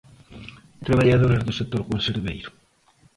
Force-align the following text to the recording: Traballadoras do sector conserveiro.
Traballadoras 0.85 1.41
do 1.43 1.57
sector 1.59 1.81
conserveiro. 1.91 2.49